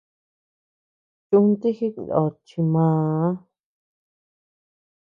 [1.27, 3.25] Chúnti jiknót chi màà.